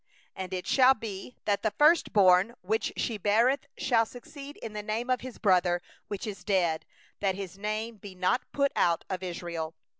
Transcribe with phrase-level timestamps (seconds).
[0.35, 4.73] 6And it shall be, that 25 the first born that she beareth shall succeed in
[4.73, 6.85] the name of his brother that is dead,
[7.19, 9.75] that his name be not blotted out of Israel.